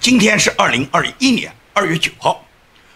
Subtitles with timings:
[0.00, 2.44] 今天是二零二一年二月九号，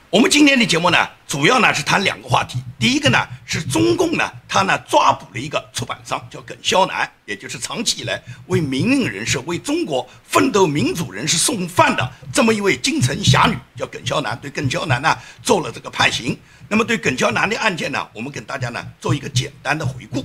[0.08, 0.96] 我们今天的节目呢，
[1.26, 2.62] 主要呢是谈两个话题。
[2.78, 14.38] 第一个呢是中共呢，他呢抓捕了一个出版商，叫耿肖南，也就是长期以来为民运人士、为中国奋斗民主人士送饭的这么一位京城侠女，叫耿肖南。
[14.40, 16.38] 对耿肖南呢做了这个判刑。
[16.68, 20.24] 那么对耿肖南的案件呢，我们跟大家呢做一个简单的回顾。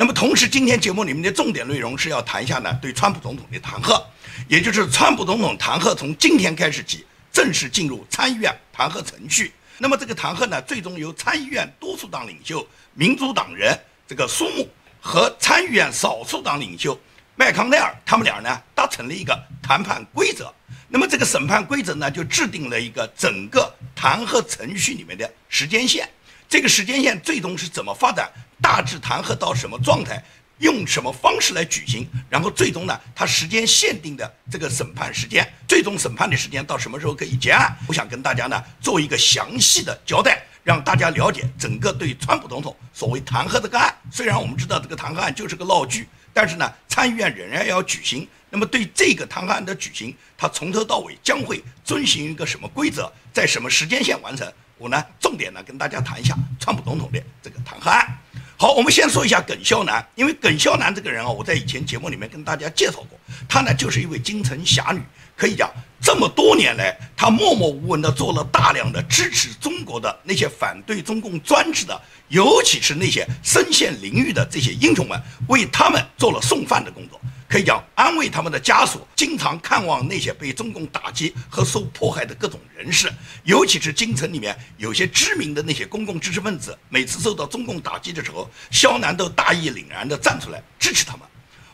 [0.00, 4.02] 那么同时，今天节目里面的重点内容是要谈一下呢对川普总统的弹劾。
[4.48, 9.52] 也就是川普总统弹劾从今天开始起正式进入参议院弹劾程序。
[9.76, 14.66] 那么这个弹劾呢，最终由参议院多数党领袖民主党人这个苏木
[15.02, 16.98] 和参议院少数党领袖
[17.36, 20.50] 麦康奈尔他们俩呢达成了一个谈判规则。
[20.88, 26.08] 那么这个审判规则呢，就制定了一个整个弹劾程序里面的时间线。
[26.48, 28.28] 这个时间线最终是怎么发展，
[28.60, 30.22] 大致弹劾到什么状态？
[30.58, 32.06] 用什么方式来举行？
[32.28, 37.74] 然后最终呢，他时间限定的这个审判时间，最终审判的时间到什么时候可以结案？
[37.88, 43.90] 我想跟大家呢做一个详细的交代，让大家了解整个对川普总统所谓弹劾这个案。
[44.12, 48.28] 虽然我们知道这个弹劾案就是个闹剧，但是呢，参议院仍然要举行。
[48.50, 54.46] 那么对这个弹劾案的举行，它从头到尾将会遵循一个什么规则，在什么时间线完成？
[54.76, 58.18] 我呢重点呢跟大家谈一下川普总统的这个弹劾案。
[58.60, 65.00] 好，我们先说一下耿肖南，因为耿肖南这个人啊，我在以前节目里面跟大家介绍过，他呢就是一位京城侠女，
[65.34, 77.18] 可以讲这么多年来，他默默无闻的做了大量的支持中国的那些反对中共专制的，尤其是那些身陷囹圄的这些英雄们，为他们做了送饭的工作。
[77.50, 83.12] 可以讲，安慰他们的家属，经常看望那些被中共打击和受迫害的各种人士，
[83.42, 91.26] 尤其是京城里面有些知名的那些公共知识分子，每次受到中共打击的时候，肖楠都大义凛然地站出来支持他们。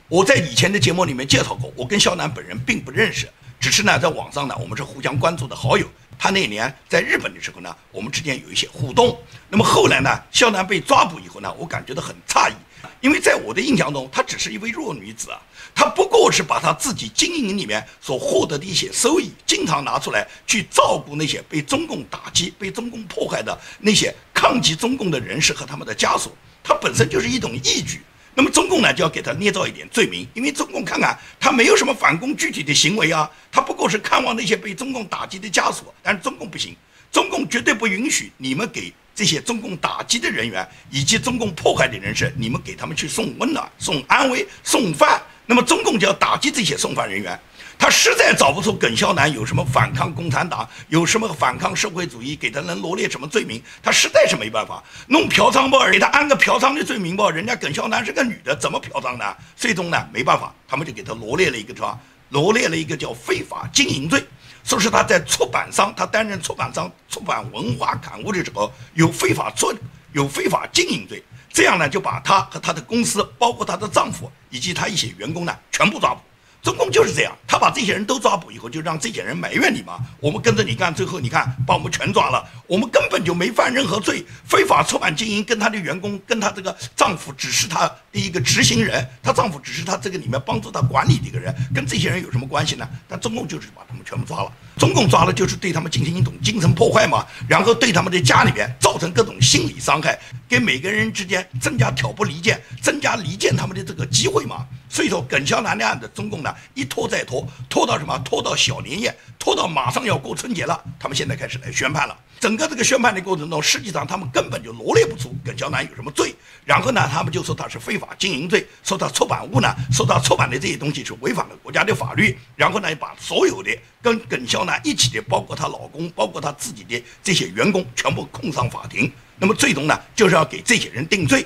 [0.09, 3.29] 我在以前的节目里面介绍过，我跟肖楠本人并不认识，
[3.61, 5.87] 只是呢，在网上呢，我们是互相关注的好友。
[6.19, 9.21] 他那年在日本的时候呢，我们之间有一些互动。
[9.51, 12.55] 那么后来呢，肖楠被抓捕以后呢，我感觉到很诧异，
[13.03, 15.39] 因为在我的印象中，她只是一位弱女子啊。
[15.79, 26.35] 他不过是把他自己经营里面所获得的一些收益，经常拿出来去照顾那些被中共打击、被中共迫害的那些抗击中共的人士和他们的家属。
[26.65, 28.01] 他本身就是一种义举。
[28.35, 35.93] 那么中共呢，就要给他捏造一点罪名，因为中共看看他没有什么反攻具体的行为啊，他不过是看望那些被中共打击的家属。
[36.03, 36.75] 但是中共不行，
[37.13, 45.21] 中共绝对不允许你们给这些中共打击的人员以及中共迫害的人士，你们给他们去送温暖、送安慰、送饭。
[45.47, 47.39] 那么中共就要打击这些送饭人员，
[47.79, 55.79] 他实在找不出耿肖南有什么反抗共产党，有什么反抗社会主义，给他能罗列什么罪名，他实在是没办法弄嫖娼不？
[55.91, 57.31] 给他安个嫖娼的罪名不？
[57.31, 59.25] 人家耿肖南是个女的，怎么嫖娼呢？
[59.57, 61.99] 最终呢，没办法，他们就给他罗列了一个什么？
[62.31, 64.21] 罗列了一个叫非法经营罪，
[64.65, 69.73] 说是他在出版商，他担任出版商出版文化刊物的时候有非法出，
[70.13, 71.23] 有非法经营罪。
[71.57, 76.21] 这样呢，就把她和她的公司，包括她的丈夫以及她一些员工呢，全部抓捕。
[76.67, 80.01] 中共就是这样，他把这些人都抓捕以后，就让这些人埋怨你嘛。
[80.19, 84.27] 我们跟着你干，最后你看把我们全抓了，我们根本就没犯任何罪。
[84.45, 92.89] 非法出版经营，跟她的员工，跟她这个丈夫只是她的一个执行人，她丈夫只是她这个里面帮助她管理的一个人，跟这些人有什么关系呢？
[93.07, 94.51] 但中共就是把他们全部抓了。
[94.77, 104.67] 中共抓了就是对他们进行一种精神破坏嘛，然后对他们的家里面造成各种心理伤害，给每个人之间增加挑拨离间，增加离间他们的这个机会嘛。
[104.97, 108.19] 所以说，耿肖南的案子，中共呢一拖再拖，拖到什么？
[108.25, 112.17] 拖到小年夜，拖到马上要过春节了，他们现在开始来宣判了。
[112.41, 116.35] 整个这个宣判的过程中，实际上他们根本就罗列不出耿肖南有什么罪，
[116.65, 123.71] 然后呢，他们就说他是非法经营罪，说他出版物呢，说他出版的这些东西是违反了国家的法律，然后呢，把所有的
[124.01, 129.13] 跟耿肖南一起的，包括她老公，包括她自己的这些员工，全部控上法庭。
[129.39, 131.45] 那么最终呢，就是要给这些人定罪。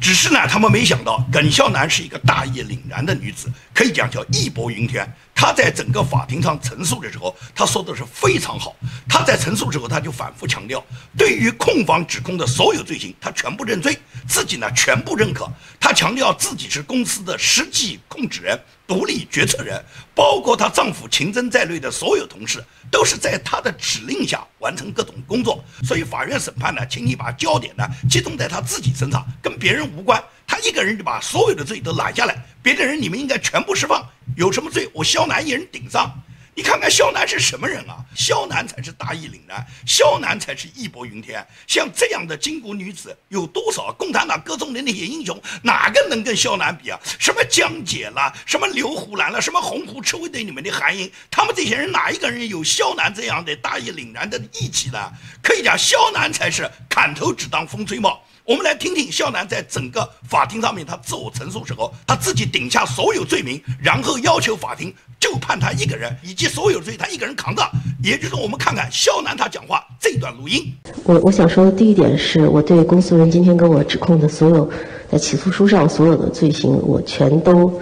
[0.00, 5.10] 只是呢，他们没想到耿肖南是一个大义凛然的女子，可以讲叫义薄云天。
[5.34, 8.74] 她在整个法庭上陈述的时候，她说的是非常好。
[9.08, 10.84] 她在陈述的时候，她就反复强调，
[11.16, 15.48] 对于控方指控的所有罪行，她全部认罪，自己呢全部认可。
[15.78, 19.80] 她强调自己是公司的实际控制人、独立决策人，
[20.12, 22.60] 包括她丈夫秦真在内的所有同事，
[22.90, 25.64] 都是在她的指令下完成各种工作。
[25.84, 29.24] 所以法院审判呢，请你把焦点呢集中在她自己身上，
[29.58, 30.22] 别人无关。
[30.46, 34.02] 他一个人就把所有的罪都揽下来，别的人你们应该全部释放，
[34.36, 36.10] 有什么罪我肖楠一人顶上。
[36.54, 38.02] 你看看肖楠是什么人啊？
[38.16, 41.46] 肖楠才是大义凛然，肖楠才是义薄云天。
[41.68, 43.92] 像这样的巾帼女子有多少？
[43.92, 46.98] 共产党歌中的那些英雄，哪个能跟肖楠比啊？
[47.20, 55.12] 什么江姐了，什么刘胡兰了，什么洪湖赤卫队里面的韩英，他们这些人哪一个人有肖楠这样的大义凛然的义气呢？
[55.40, 58.20] 可以讲，肖楠才是砍头只当风吹帽。
[58.48, 64.90] 我们来听听肖楠在整个法庭上面他自我陈述时候，他自己顶下所有罪名，然后要求法庭
[65.20, 67.62] 就判他一个人，以及所有罪他一个人扛的。
[68.02, 70.64] 也就是说，我们看看肖楠他讲话这段录音。
[71.04, 74.70] 我我想说的第一点是，我对公诉人今天跟我指控的所有
[75.12, 77.78] 在起诉书上所有的罪行，我全都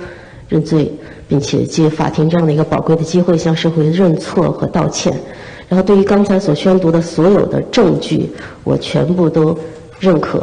[0.49, 0.93] 认罪，
[1.29, 5.17] 并且借法庭这样的一个宝贵的机会向社会认错和道歉。
[5.69, 8.29] 然后对于刚才所宣读的所有的证据，
[8.65, 9.57] 我全部都。
[9.99, 10.41] 认可，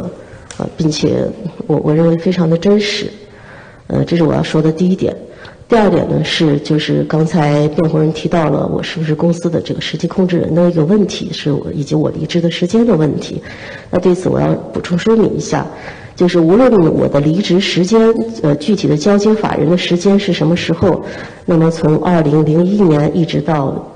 [0.56, 1.26] 啊，并且
[1.66, 3.06] 我我认为非常的真实，
[3.86, 5.16] 呃，这是我要说的第一点。
[5.66, 13.42] 第二点呢是，就是刚才辩护人提到了我是不是公司的这个实际控制人的一个问题，是我以及我离职的时间的问题。
[13.90, 15.66] 那对此我要补充说明一下，
[16.14, 21.02] 就是无论我的离职时间，呃，具体的交接法人的时间是什么时候，
[21.46, 23.90] 那么从二零零一年一直到，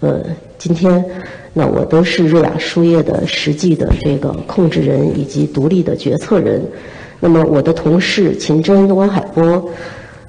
[0.00, 0.20] 呃，
[0.58, 1.04] 今天。
[1.52, 6.62] 那我都是瑞雅输液的实际的这个控制人以及独立的决策人。
[7.20, 9.70] 那么我的同事秦真、汪海波、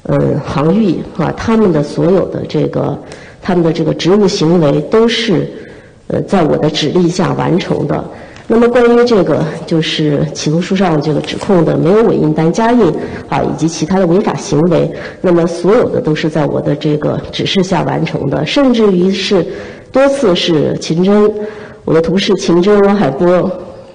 [0.03, 2.97] 呃，杭玉啊，他们的所有的这个
[3.41, 5.49] 他们的这个职务行为都是
[6.07, 8.03] 呃在我的指令下完成的。
[8.47, 12.93] 那么关于这个就是起诉书上这个指控的没有伪印单加印
[13.29, 14.91] 啊，以及其他的违法行为，
[15.21, 19.45] 那么所有的都是在我的这个指示下完成的，甚至于是。
[19.93, 21.31] 多次是秦真，
[21.85, 23.47] 我的同事秦真、王海波、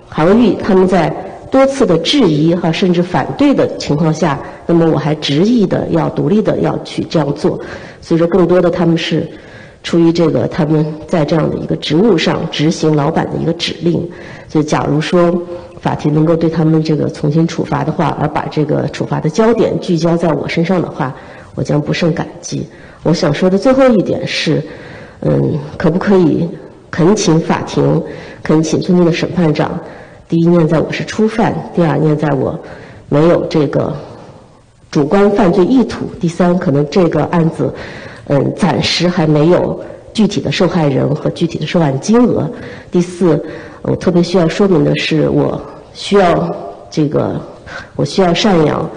[0.09, 1.13] 杭玉他们在
[1.51, 7.59] 多次的质疑哈，甚至反对的情况下，那么我还执意的要独立的要去这样做。
[8.01, 9.29] 所以说，更多的他们是
[9.83, 13.95] 出于这个他们在这样的一个职务上执行老板的一个指令。
[14.49, 15.43] 所以，假如说
[15.81, 21.15] 法庭能够对他们这个从轻处罚的话，而把这个处罚的焦点聚焦在我身上的话，
[21.55, 22.67] 我将不胜感激。
[23.03, 24.63] 我想说的最后一点是。
[25.21, 26.49] 嗯，可不可以
[26.93, 28.01] 恳请法庭，
[28.41, 29.77] 恳请尊敬的审判长，
[30.29, 32.57] 第一念在我是初犯，第二念在我
[33.09, 33.93] 没有这个
[34.93, 37.75] 主观犯罪意图，第三可能这个案子，
[38.29, 39.83] 嗯，暂时还没有
[40.15, 42.51] 具体的受害人和具体的受案金额，
[42.91, 43.45] 第四，
[43.83, 45.61] 我特别需要说明的是，我
[45.93, 46.49] 需要
[46.91, 47.41] 这个，
[47.97, 48.89] 我需要赡养。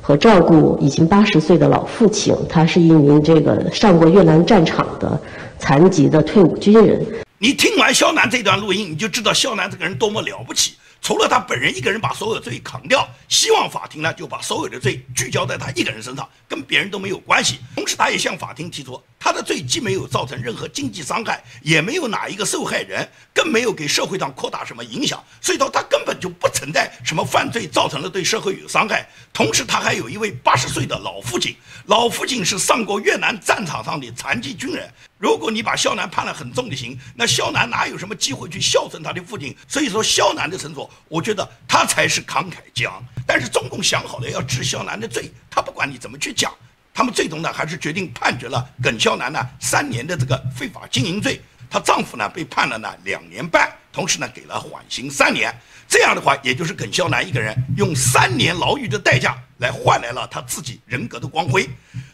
[0.00, 5.20] 和照顾已经八十岁的老父亲，他是一名这个上过越南战场的
[5.58, 7.06] 残疾的退伍军人。
[7.36, 10.72] 你听完肖楠这段录音，你就知道肖楠这个人多么了不起。
[11.00, 17.58] 除了他本人一个人把所有的罪扛掉，希望法庭呢就把所有的罪聚焦在他一个人身上，跟别人都没有关系。
[17.74, 29.08] 同时，他也向法庭提出，他的罪既没有造成任何经济伤害，也没有哪一个受害人，更没有给社会上扩大什么影响，所以说他根本就不存在什么犯罪造成了对社会有伤害。
[29.32, 31.56] 同时，他还有一位八十岁的老父亲，
[31.86, 34.88] 老父亲是上过越南战场上的残疾军人。
[35.18, 39.54] 如果你把肖楠判了很重的刑，那肖楠哪有什么机会去孝顺他的父亲？
[39.66, 43.04] 所以说，肖楠的陈述，我觉得他才是慷慨激昂。
[43.26, 46.54] 但是中共想好了要治肖楠的罪，他不管你怎么去讲，
[46.98, 51.40] 他们最终呢还是决定判决了耿肖楠呢三年的这个非法经营罪，
[51.70, 55.54] 她丈夫呢被判了呢两年半，同时呢给了缓刑三年。
[55.86, 61.70] 这样的话，也就是耿肖楠一个人用三年牢狱的代价来换来了他自己人格的光辉。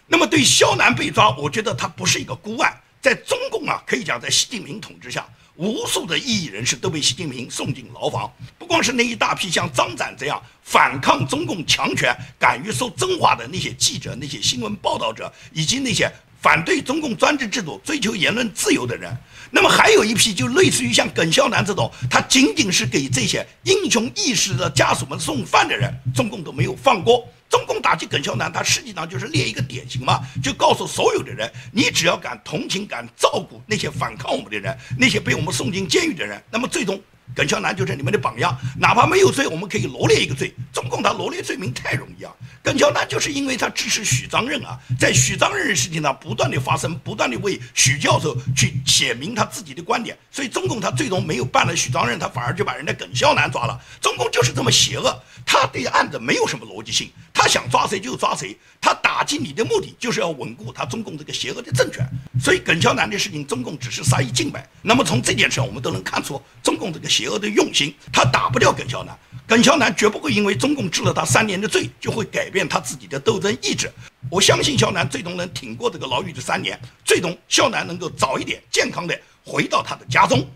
[0.06, 2.78] 那么对肖楠被抓，我觉得他不是一个孤案。
[3.00, 8.30] 在中共啊，可以讲在习近平统治下，无数的异议人士都被习近平送进牢房。
[8.58, 19.14] 不光是那一大批像张展这样反抗中共强权、敢于说真话的那些记者、那些新闻报道者，以及那些反对中共专制制度、追求言论自由的人，
[19.50, 27.28] 那么还有一批就类似于像耿肖南这种，他仅仅是给这些英雄义士的家属们送饭的人，中共都没有放过。
[27.50, 37.00] 中共打击耿肖南，他实际上就是列一个典型嘛，就告诉所有的人，你只要敢同情、敢照顾那些反抗我们的人，那些被我们送进监狱的人，那么最终。
[37.34, 40.54] 耿肖南就是你们的榜样，哪怕没有罪，我们可以罗列一个罪。
[40.72, 42.32] 中共他罗列罪名太容易啊！
[42.62, 53.80] 耿肖南就是因为他支持许章任啊，在许章任的事情上不断的发生，不断的为许教授去写明他自己的观点，所以中共他最终没有办了许章任，他反而就把人家耿肖南抓了。
[54.00, 55.16] 中共就是这么邪恶，
[55.46, 62.06] 他对案子没有什么逻辑性，他想抓谁就抓谁，他打击你的目的就是要稳固他中共这个邪恶的政权。
[62.40, 64.66] 所以耿肖南的事情，中共只是杀一儆百。
[64.82, 67.28] 那么从这件事，我们都能看出中共这个邪。
[67.28, 73.90] 恶的用心，他打不掉耿肖楠，耿肖楠绝不会因为中共治了他三年的罪，就会改变他自己的斗争意志。
[74.30, 80.46] 我相信肖南最终能挺过这个牢狱的三年，最终肖南能够早一点健康的回到他的家中。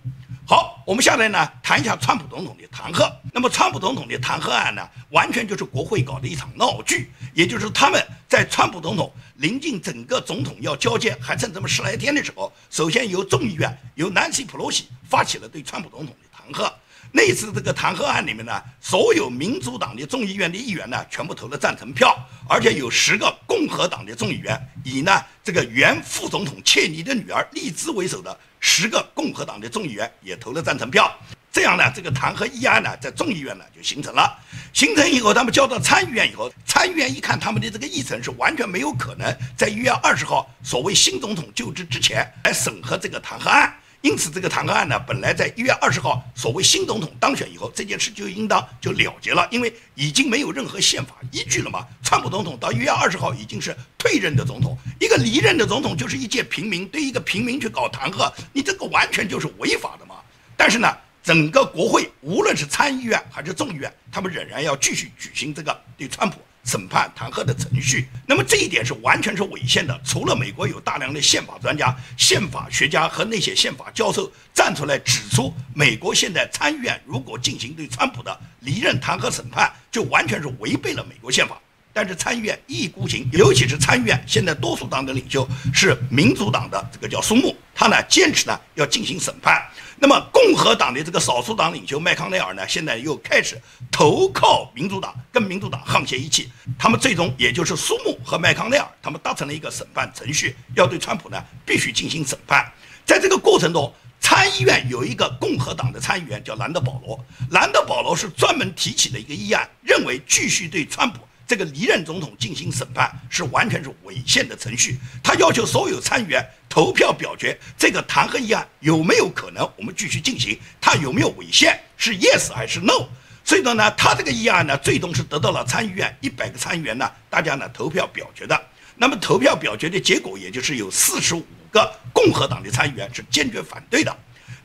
[0.46, 3.10] 好，我们下来呢谈一下川普总统的弹劾。
[3.34, 16.72] 那么，川普总统的弹劾案呢，完全就是国会搞的一场闹剧，也就是他们在川普总统临近整个总统要交接还剩这么十来天的时候，首先由众议院由南希·普洛西发起了对川普总统的弹劾。
[17.10, 22.14] 那次这个弹劾案里面呢，所有民主党的众议院的议员呢，全部投了赞成票，
[22.46, 28.38] 而且有十个共和党的众议员，以呢这个原副总统切尼的女儿利兹为首的。
[28.60, 31.16] 十个共和党的众议员也投了赞成票，
[31.52, 34.36] 这样呢，这个弹劾议案呢，在众议院呢就形成了。
[34.72, 43.72] 形成以后，他们交到参议院以后，参议院一看他们的这个议程是完全没有可能在一月二十号所谓新总统就职之前来审核这个弹劾案。
[44.00, 51.84] 因此，这个弹劾案呢，本来在一月二十号所谓新总统当选以后，这件事就应当就了结了，因为已经没有任何宪法依据了嘛。
[52.02, 60.14] 川普总统到一月二十号已经是退任的总统，一个离任的总统就是一介平民，对一个平民去搞弹劾，你这个完全就是违法的嘛。
[60.56, 66.38] 但是呢，整个国会无论是参议院还是众议院，他们仍然要继续举行这个对川普。
[66.68, 69.98] 审判弹劾的程序，那么这一点是完全是违宪的。
[70.04, 81.58] 除了美国有大量的宪法专家、宪法学家和那些宪法教授站出来指出，美国现在参议院如果进行对川普的离任弹劾审判，就完全是违背了美国宪法。
[82.00, 89.60] 但是参议院一意孤行，尤其是参议院现在多数党的领袖是民主党的这个叫苏木，他呢坚持呢要进行审判。
[89.98, 96.48] 那么，共和党的这个少数党领袖麦康奈尔呢，现在又开始投靠民主党，跟民主党沆瀣一气。
[96.78, 102.64] 他们最终也就是苏木和麦康奈尔，他们达成了一个审判程序，要对川普呢必须进行审判。
[103.04, 107.18] 在这个过程中，参议院有一个共和党的参议员叫兰德保罗，
[107.50, 111.18] 兰德保罗是专门提起了一个议案，认为继续对川普。
[111.48, 123.08] 这个离任总统进行审判是完全是违宪的程序，他要求所有参议员投票表决这个弹劾议案有没有可能我们继续进行，他有没有违宪，是 yes 还是 no？
[123.42, 128.62] 所以说呢，他这个议案呢，最终是得到了参议院一百个参议员呢，大家呢投票表决的。
[128.94, 134.14] 那么投票表决的结果，也就是有四十五个共和党的参议员是坚决反对的。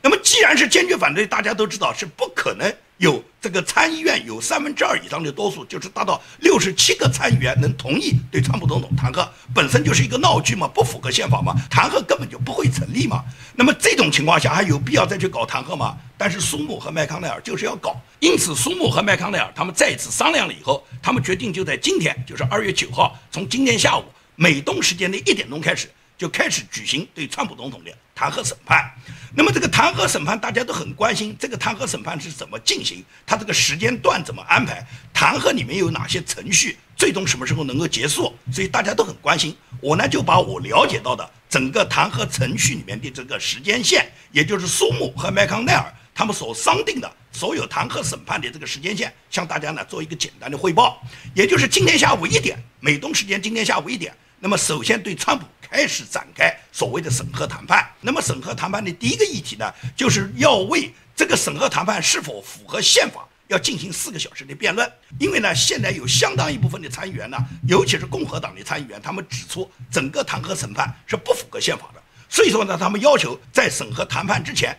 [0.02, 2.70] 那么既然是坚决反对，大家都知道是不可能。
[2.98, 13.24] 有这个参议院有三分之二以上的多数，就是达到六十七个参议员能同意对川普总统弹劾，本身就是一个闹剧嘛，不符合宪法嘛，弹劾根本就不会成立嘛。
[13.56, 15.96] 那么这种情况下还有必要再去搞弹劾吗？
[16.16, 24.04] 但是苏木和麦康奈尔就是要搞，因此苏木和麦康奈尔他们再一次商量了以后，他们决定就在今天，就是二月九号，从今天下午
[24.36, 28.90] 美东时间的一点钟开始，就开始举行对川普总统的弹劾审判。
[29.36, 33.04] 那么这个弹劾审判大家都很关心，这个弹劾审判是怎么进行？
[33.26, 34.86] 它这个时间段怎么安排？
[35.12, 36.78] 弹劾里面有哪些程序？
[36.96, 38.32] 最终什么时候能够结束？
[38.52, 39.56] 所以大家都很关心。
[39.80, 51.02] 我呢就把我了解到的整个弹劾程序里面的这个时间线，也就是苏木和麦康奈尔他们所商定的所有弹劾审判的这个时间线，向大家呢做一个简单的汇报。
[51.34, 54.16] 也就是今天下午一点，美东时间今天下午一点。
[54.38, 57.88] 那么首先对川普开始展开所谓的审核谈判。
[58.00, 64.90] 那么审核谈判的第一个议题呢，就是要为这个审核谈判是否符合宪法，要进行四个小时的辩论。
[65.18, 72.02] 因为呢，现在有相当一部分的参议员呢，尤其是共和党的参议员，他们指出整个弹劾审判是不符合宪法的。
[72.28, 74.76] 所以说呢，他们要求在审核谈判之前，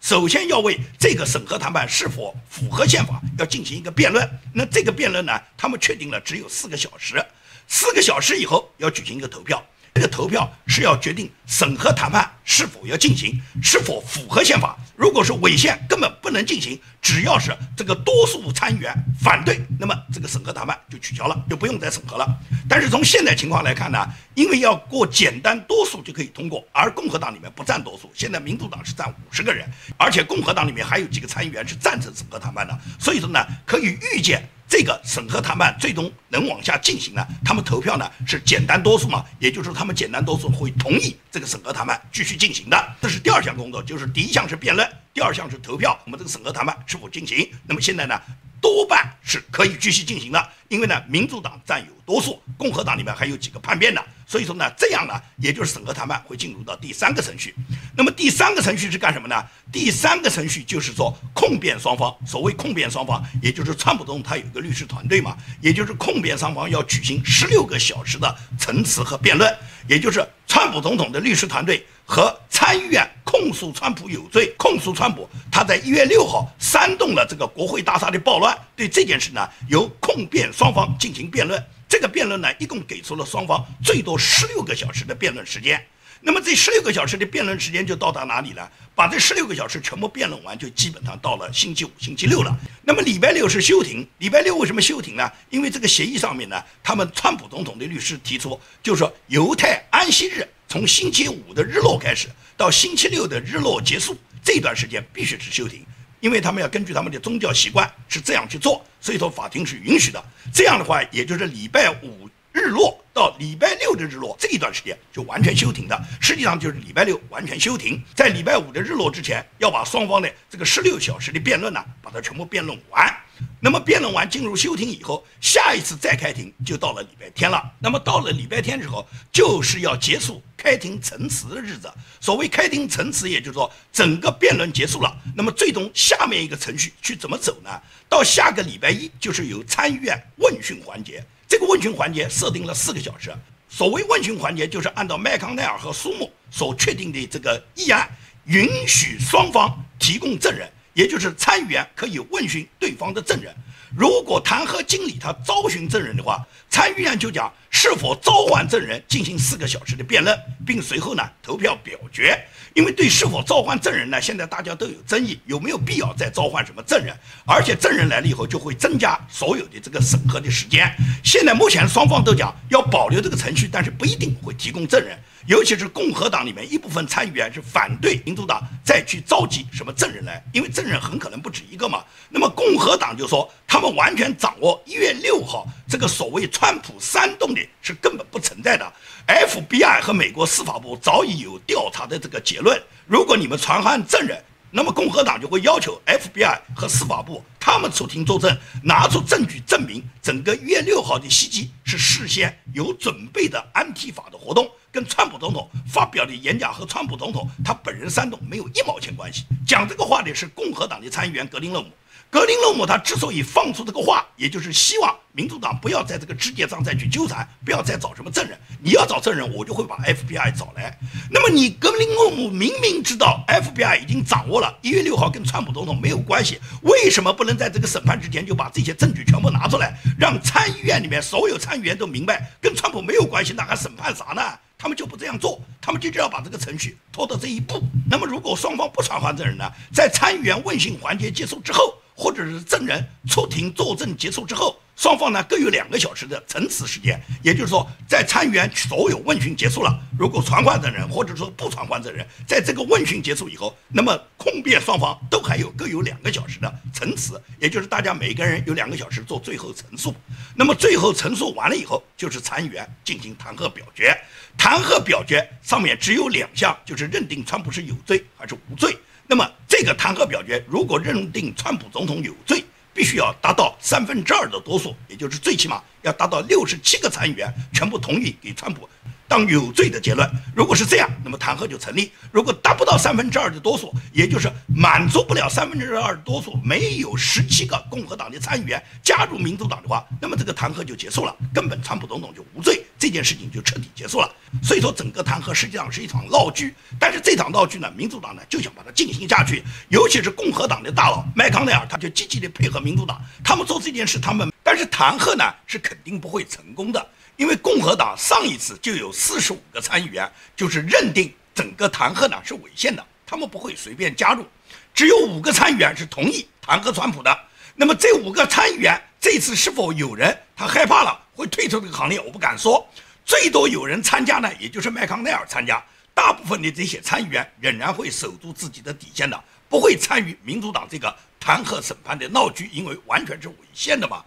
[0.00, 4.28] 首先要为这个审核谈判是否符合宪法要进行一个辩论。
[4.52, 7.24] 那这个辩论呢，他们确定了只有四个小时。
[7.72, 14.76] 四个小时以后要举行一个投票，这个投票是要决定审核谈判是否要进行，是否符合宪法。
[14.96, 16.78] 如果是违宪，根本不能进行。
[17.02, 22.38] 只要是这个多数参议员反对，那么这个审核谈判就取消了，就不用再审核了。
[22.68, 34.48] 但是从现在情况来看呢，因为要过简单多数就可以通过，而共和党里面不占多数，现在民主党是占五十个人，而且共和党里面还有几个参议员是赞成审核谈判的，所以说呢，可以预见。
[34.68, 37.26] 这个审核谈判最终能往下进行呢？
[37.44, 39.24] 他们投票呢是简单多数嘛？
[39.38, 42.96] 也就是说，他们简单多数会同意这个审核谈判继续进行的。
[43.02, 45.98] 这是第二项工作，就是第一项是辩论，第二项是投票。
[46.04, 47.50] 我们这个审核谈判是否进行？
[47.66, 48.18] 那么现在呢，
[48.60, 54.02] 多半是可以继续进行的，因为呢，民主党占有多数，共和党里面还有几个叛变的。
[54.26, 57.52] 所以说呢，这样呢，也就是审核谈判会进入到第三个程序。
[57.96, 59.44] 那么第三个程序是干什么呢？
[59.72, 69.50] 第三个程序就是说控辩双方，所谓控辩双方，也就是川普总统他有一个律师团队嘛，也就是控控辩双方要举行十六个小时的陈词和辩论，
[69.88, 81.58] 也就是川普总统的律师团队和参议院控诉川普有罪，控诉川普他在一月六号煽动了这个国会大厦的暴乱，对这件事呢，由控辩双方进行辩论。
[81.88, 85.82] 这个辩论呢，一共给出了双方最多十六个小时的辩论时间。
[86.22, 88.70] 那么这十六个小时的辩论时间就到达哪里了？
[88.94, 92.54] 把这十六个小时全部辩论完，就基本上到了星期五、星期六了。
[92.82, 94.06] 那么礼拜六是休庭。
[94.18, 95.32] 礼拜六为什么休庭呢？
[95.48, 105.82] 因为这个协议上面呢，他们川普总统的律师提出，就是说犹太安息日从星期五的日落开始到星期六的日落结束这段时间必须是休庭，
[106.20, 110.22] 因为他们要根据他们的宗教习惯是这样去做，所以说法庭是允许的。
[110.52, 112.28] 这样的话，也就是礼拜五。
[112.52, 123.14] 日落到礼拜六的日落这一段时间就完全休庭的，实际上就是礼拜六完全休庭，在礼拜五的日落之前，要把双方的这个十六小时的辩论呢，把它全部辩论完。
[123.58, 127.72] 那么辩论完进入休庭以后，下一次再开庭就到了礼拜天了。
[127.78, 131.90] 那么到了礼拜天之后，就是要结束开庭陈词的日子。
[132.20, 135.18] 所谓开庭陈词，也就是说整个辩论结束了。
[135.34, 137.70] 那么最终下面一个程序去怎么走呢？
[138.10, 141.24] 到下个礼拜一就是由参议院问讯环节。
[141.50, 143.34] 这个问询环节设定了四个小时。
[143.68, 148.08] 所谓问询环节，就是按照麦康奈尔和苏木所确定的这个议案，
[148.44, 153.52] 允许双方提供证人，也就是参议员可以问询对方的证人。
[153.96, 160.36] 如果弹劾经理他招寻证人的话，参议员就讲是否召唤证人进行四个小时的辩论，
[160.66, 162.38] 并随后呢投票表决。
[162.74, 167.12] 因为对是否召唤证人呢，现在大家都有争议，有没有必要再召唤什么证人？
[167.44, 170.88] 而且证人来了以后，就会增加所有的这个审核的时间。
[171.24, 175.18] 现在目前双方都讲要保留这个程序，但是不一定会提供证人。
[175.46, 182.04] 尤其是共和党里面一部分参议员是反对民主党再去召集什么证人来，因为证人很可能不止一个嘛。
[182.28, 188.92] 那么共和党就说他们完全掌握一月六号这个所谓川普煽动的是根本不存在的。
[189.26, 192.80] FBI 和美国司法部早已有调查的这个结论。
[193.06, 204.70] 如果你们传唤证人，那么共和党就会要求 FBI 和司法部他们出庭作证，拿出证据证明整个一月六号的袭击是事先有准备的安提法的活动。
[204.92, 209.44] 跟川普总统发表的演讲和川普总统他本人煽动没有一毛钱关系。
[209.66, 211.88] 讲这个话的是共和党的参议员格林勒姆。
[212.30, 218.56] 格林勒姆他之所以放出这个话，也就是希望民主党不要在这个枝节上再去纠缠，不要再找什么证人。
[218.80, 220.96] 你要找证人，我就会把 FBI 找来。
[221.28, 234.42] 那么你格林勒姆明明知道 FBI 已经掌握了一月六号跟川普总统没有关系，为什么不能在这个审判之前就把这些证据全部拿出来，让参议院里面所有参议员都明白跟川普没有关系，那还审判啥呢？
[234.78, 237.82] 他们就不这样做，他们就是要把这个程序拖到这一步。
[238.08, 239.70] 那么，如果双方不传唤证人呢？
[239.92, 244.78] 在参议员问讯环节结束之后，或者是证人出庭作证结束之后。
[244.94, 260.14] 双方呢各有两个小时的陈词时间，也就是说，在参议员所有问询结束了，如果传唤证人或者说不传唤证人，在这个问询结束以后，那么控辩双方都还有各有两个小时的陈词，也就是大家每个人有两个小时做最后陈述。
[260.54, 264.14] 那么最后陈述完了以后，就是参议员进行弹劾表决。
[264.58, 268.94] 弹劾表决上面只有两项，就是认定川普是有罪还是无罪。
[269.30, 278.88] 那么这个弹劾表决，如果认定川普总统有罪，必须要达到三分之二的多数，也就是最起码要达到六十七个参议员全部同意给川普。
[279.30, 282.10] 当有罪的结论，如果是这样，那么弹劾就成立。
[282.32, 294.28] 如果达不到三分之二的多数，也就是满足不了三分之二的多数，没有十七个共和党的参议员加入民主党的话，那么这个弹劾就结束了，根本川普总统就无罪，这件事情就彻底结束了。
[294.64, 296.74] 所以说，整个弹劾实际上是一场闹剧。
[296.98, 307.06] 但是这场闹剧呢，民主党呢就想把它进行下去，尤其是共和党的大佬麦康奈尔，他就积极的配合民主党，他们做这件事，他们但是弹劾呢是肯定不会成功的。
[307.40, 314.46] 因为共和党上一次就有四十五个参议员，就是认定整个弹劾呢是违宪的，他们不会随便加入。
[314.92, 317.34] 只有五个参议员是同意弹劾川普的。
[317.74, 322.86] 那么这五个参议员这次是否有人他害怕了会退出这个行列，我不敢说。
[323.24, 325.82] 最多有人参加呢，也就是麦康奈尔参加。
[326.12, 334.22] 大部分的这些参议员仍然会守住自己的底线的，不会参与民主党这个弹劾审判的闹剧，因为完全是违宪的嘛。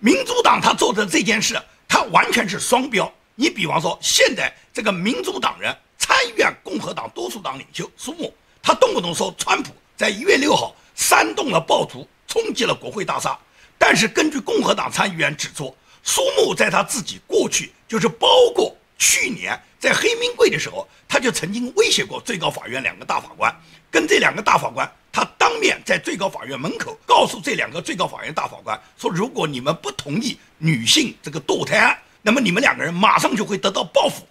[0.00, 1.56] 民主党他做的这件事。
[1.88, 3.12] 他完全是双标。
[3.34, 13.38] 你比方说，现在这个民主党人参议院共和党多数党领袖苏木，他动不动说川普在一月六号煽动了暴徒冲击了国会大厦。
[13.78, 23.54] 但是根据共和党参议员指出，苏木在他自己过去，就是包括去年在黑名贵的时候，他就曾经威胁过最高法院两个大法官，
[23.88, 24.90] 跟这两个大法官。
[25.18, 34.24] 他当面在最高法院门口告诉这两个最高法院大法官说：“如果你们不同意女性这个堕胎案，那么你们两个人马上就会得到报复。”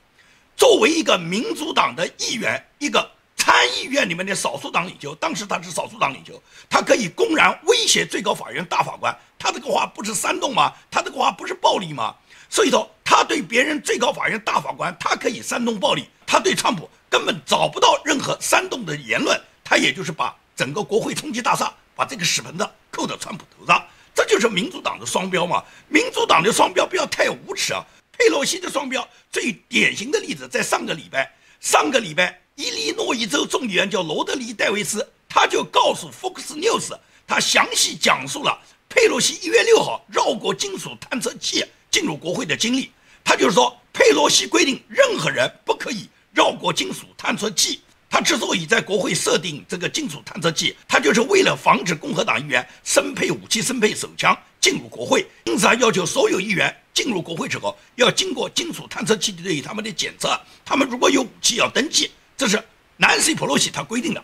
[0.56, 10.71] 作为一个民主党的议员，一个参议院里面的少数党领袖，当时他是少数党领袖，他可以公然威胁最高法院大法官，他这个话不是煽动吗？
[10.89, 12.15] 他这个话不是暴力吗？
[12.50, 25.63] 所以说，他对别人最高法院大法官，他可以煽动暴力，他对川普根本找不到任何煽动的言论，他也就是把整个国会冲击大厦，把这个屎盆子扣到川普头上，这就是民主党的双标嘛？
[25.87, 27.85] 民主党的双标不要太无耻啊！
[28.11, 42.91] 佩洛西的双标最典型的例子，在上个礼拜，上个礼拜，伊利诺伊州众议员叫罗德里戴维斯，他就告诉 Fox News，他详细讲述了佩洛西一月六号绕过金属探测器进入国会的经历。
[43.23, 47.81] 他就是说，佩洛西规定任何人不可以绕过金属探测器。
[48.09, 56.75] 他之所以在国会设定这个金属探测器，他就是为了防止共和党议员身配武器、身配手枪进入国会，因此他要求所有议员。
[56.93, 60.35] 进入国会之后，要经过金属探测器对他们的检测。
[60.65, 62.59] 他们如果有武器要登记，这是
[62.95, 64.23] 南希·普洛西他规定的。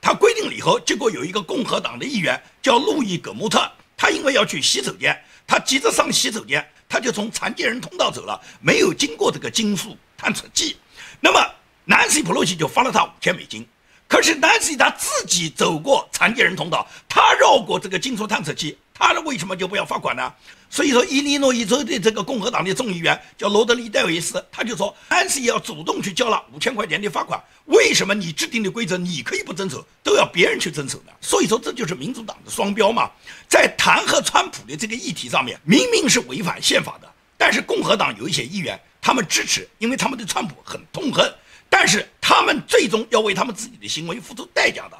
[0.00, 5.14] 他规定了以后，结果有一个共和党的议员叫路易·葛穆特，他因为要去洗手间，
[5.46, 10.78] 他急着上洗手间，他就从残疾人通道走了，没有经过这个金属探测器。
[11.20, 11.38] 那么
[11.84, 13.66] 南希·普洛西就罚了他五千美金。
[14.06, 18.78] 可是南希他自己走过残疾人通道，他绕过这个金属探测器。
[18.96, 20.32] 他为什么就不要罚款呢？
[20.70, 27.42] 所以说，伊利诺伊州的这个共和党的众议员叫罗德里戴维斯，他就说，安西要主动去交了五千块钱的罚款。
[27.64, 31.12] 为什么你制定的规则你可以不遵守，都要别人去遵守呢？
[31.20, 33.10] 所以说，这就是民主党的双标嘛。
[33.48, 41.34] 在弹劾川普的这个议题上面，明明是违反宪法的，但是共和党有一些议员他们支持，因为他们对川普很痛恨，
[41.76, 44.96] 但是他们最终要为他们自己的行为付出代价的。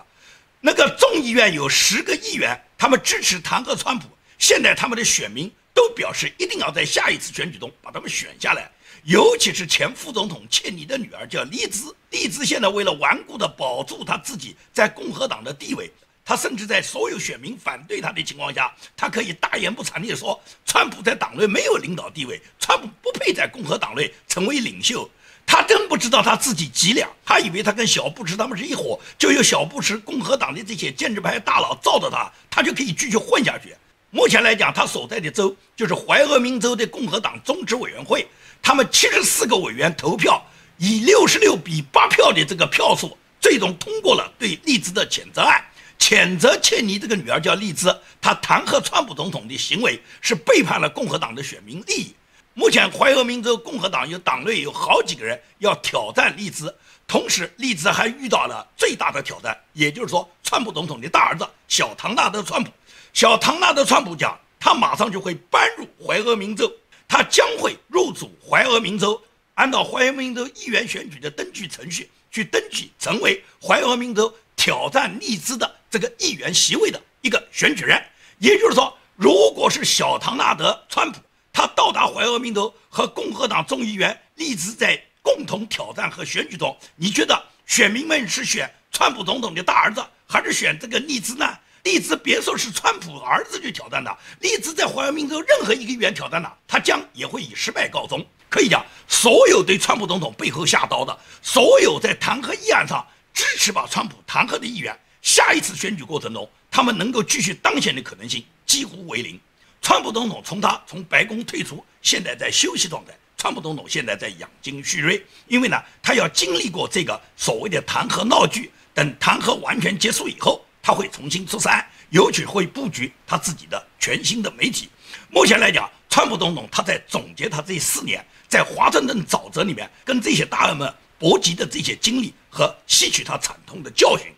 [0.61, 4.09] 那个众议院有十个议员，他们支持弹劾川普。
[4.39, 8.69] 现在他们的选民都表示一定要在下一次选举中把他们选下来。
[9.05, 15.89] 尤其是前副总统切尼的女儿叫利兹，利兹现在为了顽固地保住他自己在共和党的地位，
[16.25, 25.09] 他甚至在所有选民反对他的情况下，他可以大言不惭地说，川普在党内没有领导地位，川普不配在共和党内成为领袖。
[25.47, 33.75] 他真不知道他自己几两，他以为他跟小布什他们是一伙，就有小布什共和党的这些建制派大佬罩着他，他就可以继续混下去。
[34.11, 38.27] 目前来讲，他所在的州就是怀俄明州的共和党中执委员会，
[38.63, 40.45] 他们七十四个委员投票，
[40.79, 45.63] 以六十六比八票的这个票数，最终通过了对利兹的谴责案，
[45.99, 52.15] 谴责切尼这个女儿叫利兹，她弹劾川普总统的行为是背叛了共和党的选民利益。
[52.57, 56.73] 目前，怀俄明州共和党有党内有好几个人要挑战利兹，
[57.05, 62.71] 同时利兹还遇到了最大的挑战，也就是说，川普总统的大儿子小唐纳德·川普。
[63.13, 66.73] 小唐纳德·川普讲，他马上就会搬入怀俄明州，
[67.09, 69.21] 他将会入主怀俄明州，
[69.55, 78.01] 按照怀俄明州议员选举的登记程序去登记，成为怀俄明州挑战利兹的这个议员席位的一个选举人。
[78.39, 81.19] 也就是说，如果是小唐纳德·川普。
[81.55, 91.49] 他到达怀俄明州和共和党众议员利兹在共同挑战和选举中，你觉得选民们是选川普总统的大儿子，还是选这个利兹呢？
[91.85, 98.27] 利兹别说是川普儿子去挑战的，利兹在怀俄明州任何一个议员挑战的，他将也会以失败告终。
[98.49, 109.39] 可以讲，所有对川普总统背后下刀的，所有在弹劾议案上支持把川普弹劾的议员，下一次选举过程中，他们能够继续当选的可能性几乎为零。
[109.85, 113.13] 川普总统从他从白宫退出，现在在休息状态。
[113.37, 118.73] 川普总统现在在养精蓄锐，因为呢，他要经历过这个所谓的弹劾闹剧。
[118.95, 124.89] 等弹劾完全结束以后，他会重新出山，尤其会布局他自己的全新的媒体。
[125.29, 134.29] 目前来讲，川普总统他在总结他这四年在华盛顿沼泽里面跟这些大人们搏击的这些经历和吸取他惨痛的教训。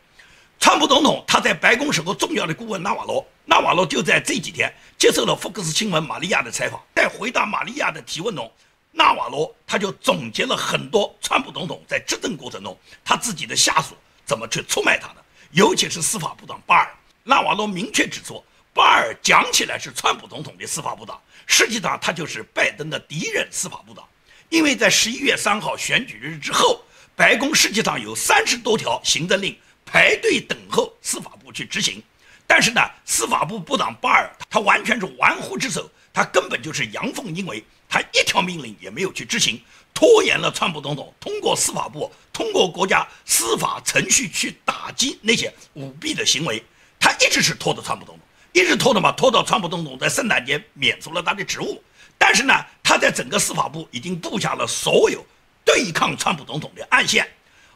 [0.59, 8.51] 川普总统他在白宫时候重要的顾问纳瓦罗，纳瓦罗就在这几天接受了福克斯新闻玛利亚的采访，在回答玛利亚的提问中，
[8.91, 16.91] 纳瓦罗他就总结了很多川普总统在执政过程中他自己的下属怎么去出卖他的，尤其是司法部长巴尔。
[17.23, 18.43] 纳瓦罗明确指出，
[18.73, 24.03] 巴尔讲起来是川普总统的司法部长，实际上他就是拜登的敌人司法部长，
[24.49, 26.81] 因为在十一月三号选举日之后，
[27.15, 29.57] 白宫实际上有三十多条行政令。
[29.87, 32.03] 排队等候司法部去执行，
[32.47, 39.63] 但是呢，司法部部长巴尔他完全是玩忽职守，他根本就是阳奉阴违，他一条命令也没有去执行，
[39.95, 46.63] 拖延了川普总统通过司法部通过国家司法程序去打击那些舞弊的行为，
[46.99, 51.83] 他一直是拖着川普总统，一直拖着嘛，拖到川普总统在圣诞节免除了他的职务，
[52.19, 55.25] 但是呢，他在整个司法部已经布下了所有
[55.65, 57.27] 对抗川普总统的暗线。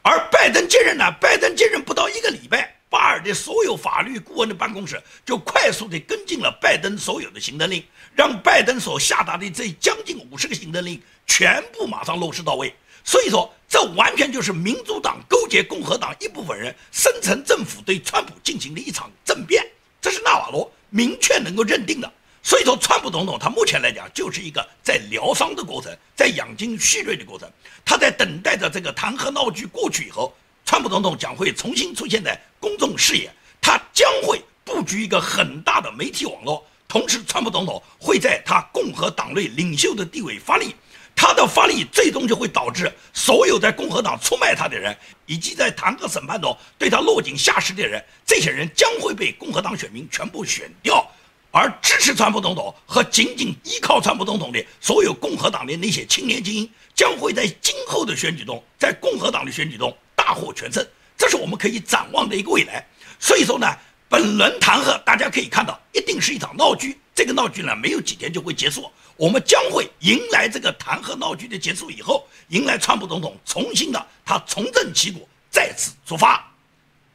[0.03, 1.05] 而拜登接任呢？
[1.21, 7.85] 拜登接任不到一个礼拜，巴尔的所有法律顾问的办公室就快速地跟进了拜登所有的行政令，
[8.15, 12.75] 让拜登所下达的这将近五十个行政令全部马上落实到位。
[13.05, 19.67] 所以说，这完全就是民主党勾结共和党一部分人，深层政府对川普进行的一场政变，
[20.01, 22.11] 这是纳瓦罗明确能够认定的。
[22.43, 27.49] 所以说，川普总统他目前来讲就是一个在疗伤的过程，在养精蓄锐的过程，
[27.85, 40.75] 他在等待着这个弹劾闹剧过去以后，川普总统将会重新出现在公众视野，他将会布局一个很大的媒体网络，同时，川普总统会在他共和党内领袖的地位发力。
[41.15, 51.07] 他的发力最终就会导致所有在共和党出卖他的人，以及在弹劾审判中对他落井下石的人，这些人将会被共和党选民全部选掉，
[51.53, 60.87] 而支持川普总统和仅仅依靠川普总统的所有共和党的那些青年精英，将会在今后的选举中，在共和党的选举中大获全胜，
[61.19, 62.87] 这是我们可以展望的一个未来。
[63.19, 63.67] 所以说呢，
[64.09, 66.99] 本轮弹劾大家可以看到，一定是一场闹剧。
[67.15, 68.91] 这个闹剧呢，没有几天就会结束。
[69.17, 76.43] 我们将会迎来这个弹劾闹剧的结束以后，迎来川普总统重新的他重振旗鼓，再次出发。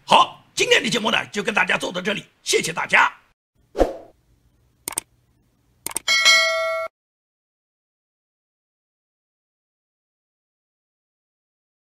[0.03, 3.11] 好，今天的节目呢，就跟大家做到这里，谢谢大家。